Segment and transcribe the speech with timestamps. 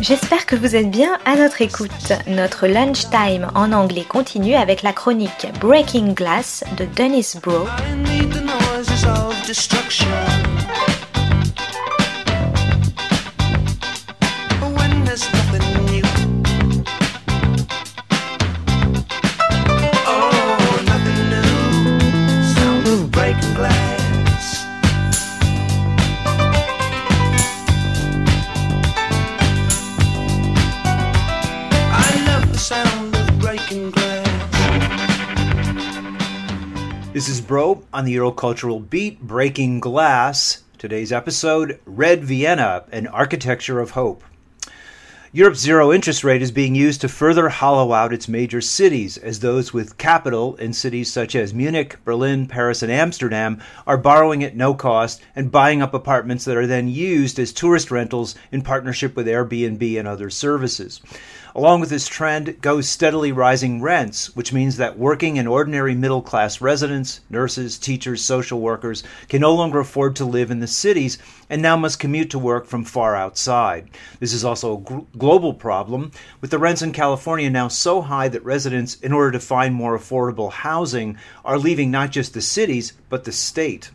[0.00, 1.90] J'espère que vous êtes bien à notre écoute.
[2.26, 7.66] Notre lunchtime en anglais continue avec la chronique Breaking Glass de Dennis Bro.
[37.52, 40.62] Broe on the Eurocultural Beat, Breaking Glass.
[40.78, 44.24] Today's episode Red Vienna, an architecture of hope.
[45.32, 49.40] Europe's zero interest rate is being used to further hollow out its major cities, as
[49.40, 54.56] those with capital in cities such as Munich, Berlin, Paris, and Amsterdam are borrowing at
[54.56, 59.14] no cost and buying up apartments that are then used as tourist rentals in partnership
[59.14, 61.02] with Airbnb and other services.
[61.54, 66.22] Along with this trend goes steadily rising rents, which means that working and ordinary middle
[66.22, 71.18] class residents, nurses, teachers, social workers can no longer afford to live in the cities
[71.50, 73.90] and now must commute to work from far outside.
[74.18, 78.44] This is also a global problem, with the rents in California now so high that
[78.44, 83.24] residents, in order to find more affordable housing, are leaving not just the cities, but
[83.24, 83.90] the state.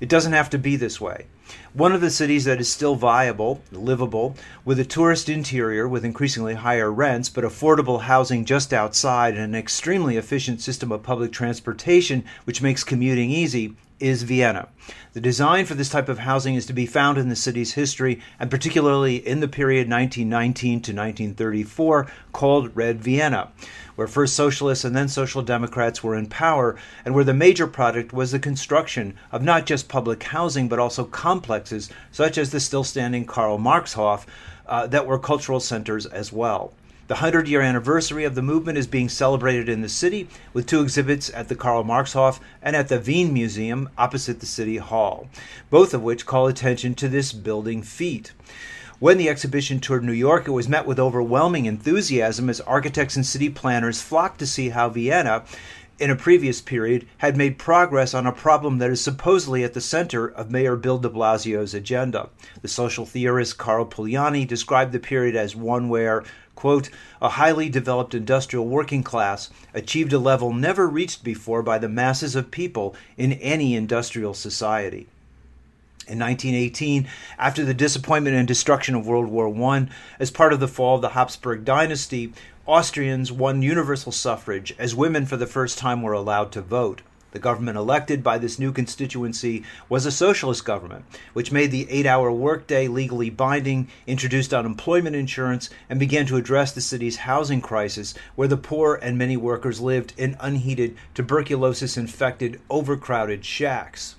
[0.00, 1.26] It doesn't have to be this way.
[1.72, 6.54] One of the cities that is still viable, livable, with a tourist interior with increasingly
[6.54, 12.24] higher rents, but affordable housing just outside and an extremely efficient system of public transportation
[12.44, 14.68] which makes commuting easy, is Vienna.
[15.12, 18.20] The design for this type of housing is to be found in the city's history,
[18.38, 23.50] and particularly in the period 1919 to 1934, called Red Vienna,
[23.96, 28.12] where first socialists and then social democrats were in power, and where the major product
[28.12, 32.84] was the construction of not just public housing but also complexes such as the still
[32.84, 34.24] standing Karl Marxhof
[34.66, 36.72] uh, that were cultural centers as well.
[37.08, 40.82] The 100 year anniversary of the movement is being celebrated in the city with two
[40.82, 45.26] exhibits at the Karl Marxhof and at the Wien Museum opposite the City Hall,
[45.70, 48.32] both of which call attention to this building feat.
[48.98, 53.24] When the exhibition toured New York, it was met with overwhelming enthusiasm as architects and
[53.24, 55.44] city planners flocked to see how Vienna,
[55.98, 59.80] in a previous period, had made progress on a problem that is supposedly at the
[59.80, 62.28] center of Mayor Bill de Blasio's agenda.
[62.60, 66.22] The social theorist Karl Polanyi described the period as one where,
[66.58, 66.90] quote,
[67.22, 72.34] a highly developed industrial working class achieved a level never reached before by the masses
[72.34, 75.06] of people in any industrial society.
[76.08, 77.06] In 1918,
[77.38, 79.86] after the disappointment and destruction of World War I,
[80.18, 82.32] as part of the fall of the Habsburg dynasty,
[82.66, 87.02] Austrians won universal suffrage as women for the first time were allowed to vote.
[87.38, 91.04] The government elected by this new constituency was a socialist government,
[91.34, 96.72] which made the eight hour workday legally binding, introduced unemployment insurance, and began to address
[96.72, 102.60] the city's housing crisis, where the poor and many workers lived in unheated, tuberculosis infected,
[102.68, 104.16] overcrowded shacks.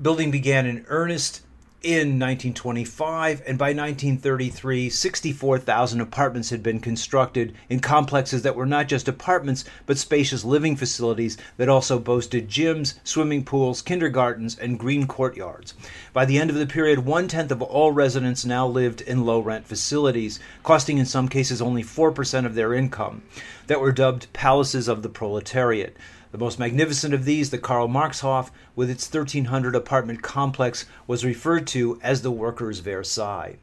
[0.00, 1.42] Building began in earnest
[1.82, 8.88] in 1925, and by 1933, 64,000 apartments had been constructed in complexes that were not
[8.88, 15.06] just apartments, but spacious living facilities that also boasted gyms, swimming pools, kindergartens, and green
[15.06, 15.74] courtyards.
[16.12, 19.40] By the end of the period, one tenth of all residents now lived in low
[19.40, 23.22] rent facilities, costing in some cases only 4% of their income,
[23.66, 25.96] that were dubbed palaces of the proletariat.
[26.36, 31.66] The most magnificent of these, the Karl Marxhof, with its 1,300 apartment complex, was referred
[31.68, 33.56] to as the Workers' Versailles.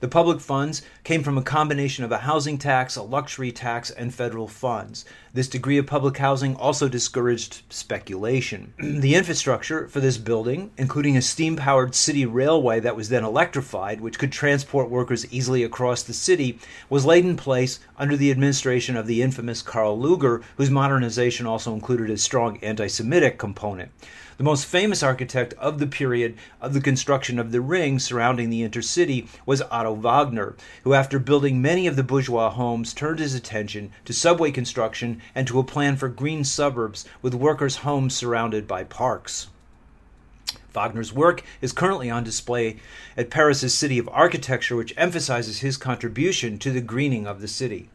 [0.00, 4.14] The public funds came from a combination of a housing tax, a luxury tax, and
[4.14, 5.04] federal funds.
[5.34, 8.74] This degree of public housing also discouraged speculation.
[8.78, 14.00] the infrastructure for this building, including a steam powered city railway that was then electrified,
[14.00, 16.58] which could transport workers easily across the city,
[16.90, 21.72] was laid in place under the administration of the infamous Karl Lueger, whose modernization also
[21.74, 23.90] included a strong anti Semitic component.
[24.38, 28.68] The most famous architect of the period of the construction of the ring surrounding the
[28.68, 30.54] intercity was Otto Wagner,
[30.84, 35.48] who, after building many of the bourgeois homes, turned his attention to subway construction and
[35.48, 39.48] to a plan for green suburbs with workers' homes surrounded by parks.
[40.74, 42.76] Wagner's work is currently on display
[43.16, 47.90] at Paris's City of Architecture, which emphasizes his contribution to the greening of the city.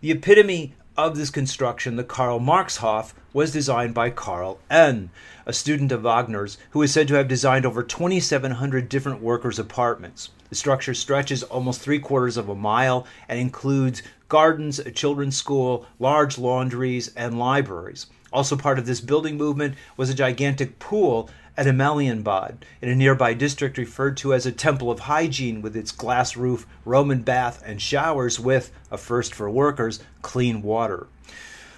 [0.00, 5.10] The epitome of this construction, the Karl Marxhof, was designed by Karl Ehn,
[5.44, 10.30] a student of Wagner's, who is said to have designed over 2,700 different workers' apartments.
[10.48, 15.86] The structure stretches almost three quarters of a mile and includes gardens, a children's school,
[15.98, 18.06] large laundries, and libraries.
[18.32, 23.32] Also, part of this building movement was a gigantic pool at Amalienbad, in a nearby
[23.32, 27.80] district referred to as a temple of hygiene with its glass roof, Roman bath, and
[27.80, 31.06] showers with, a first for workers, clean water.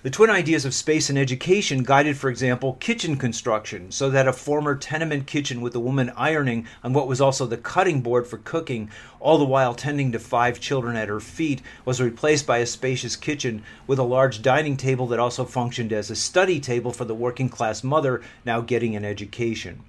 [0.00, 4.32] The twin ideas of space and education guided, for example, kitchen construction, so that a
[4.32, 8.38] former tenement kitchen with a woman ironing on what was also the cutting board for
[8.38, 12.66] cooking, all the while tending to five children at her feet, was replaced by a
[12.66, 17.04] spacious kitchen with a large dining table that also functioned as a study table for
[17.04, 19.82] the working class mother now getting an education.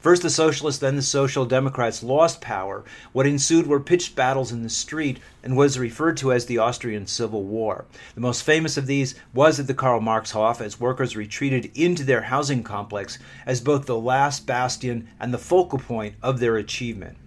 [0.00, 2.84] First the Socialists, then the Social Democrats lost power.
[3.12, 7.06] What ensued were pitched battles in the street and was referred to as the Austrian
[7.06, 7.84] Civil War.
[8.14, 12.02] The most famous of these was at the Karl Marx Hof as workers retreated into
[12.02, 17.18] their housing complex as both the last bastion and the focal point of their achievement.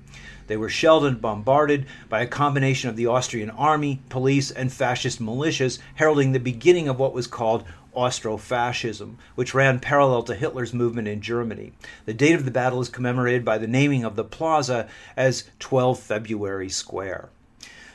[0.48, 5.22] They were shelled and bombarded by a combination of the Austrian army, police, and fascist
[5.22, 11.08] militias, heralding the beginning of what was called Austro-fascism, which ran parallel to Hitler's movement
[11.08, 11.74] in Germany.
[12.06, 16.00] The date of the battle is commemorated by the naming of the plaza as 12
[16.00, 17.30] February Square.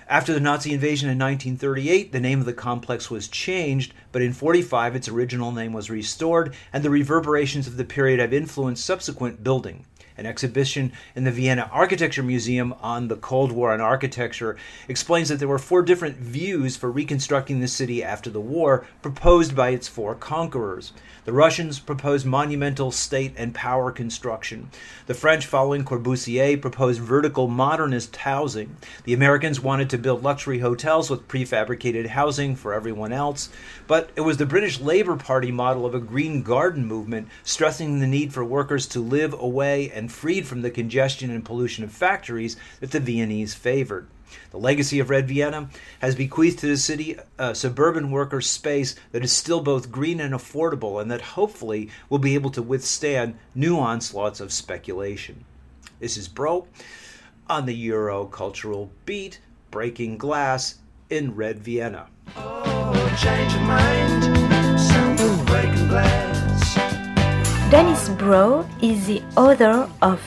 [0.09, 4.33] After the Nazi invasion in 1938, the name of the complex was changed, but in
[4.33, 9.45] 45 its original name was restored, and the reverberations of the period have influenced subsequent
[9.45, 9.85] building.
[10.19, 14.57] An exhibition in the Vienna Architecture Museum on the Cold War and architecture
[14.89, 19.55] explains that there were four different views for reconstructing the city after the war proposed
[19.55, 20.93] by its four conquerors.
[21.25, 24.71] The Russians proposed monumental state and power construction.
[25.07, 28.77] The French, following Corbusier, proposed vertical modernist housing.
[29.05, 33.51] The Americans wanted to build luxury hotels with prefabricated housing for everyone else.
[33.87, 38.07] But it was the British Labour Party model of a green garden movement, stressing the
[38.07, 42.57] need for workers to live away and freed from the congestion and pollution of factories
[42.81, 44.09] that the Viennese favored.
[44.51, 45.71] The legacy of Red Vienna
[46.01, 50.35] has bequeathed to the city a suburban worker space that is still both green and
[50.35, 55.45] affordable, and that hopefully will be able to withstand new onslaughts of speculation.
[55.99, 56.67] This is Broe
[57.49, 59.41] on the Euro cultural beat,
[59.71, 60.77] breaking glass
[61.09, 62.09] in Red Vienna.
[62.37, 64.18] Oh,
[68.29, 70.21] Dennis Broe is the author of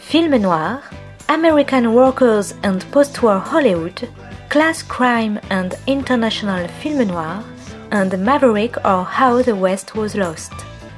[0.00, 0.82] Film Noir
[1.30, 4.06] American Workers and Postwar Hollywood,
[4.50, 7.42] Class Crime and International Film Noir,
[7.90, 10.52] and Maverick or How the West Was Lost.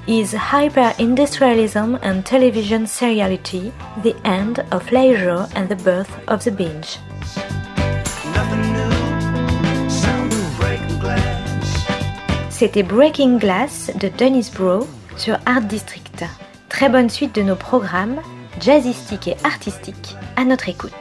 [0.09, 3.73] Is hyper-industrialism and television seriality
[4.03, 6.99] the end of leisure and the birth of the binge?
[12.51, 16.25] C'était Breaking Glass de Dennis Broe sur Art District.
[16.69, 18.21] Très bonne suite de nos programmes
[18.61, 20.93] jazzistiques et artistiques à notre écoute.